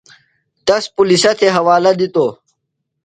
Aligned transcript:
تس 0.65 0.83
پُلِسہ 0.95 1.31
تھےۡ 1.37 1.53
حوالہ 1.55 1.91
دِتوۡ۔ 1.99 2.31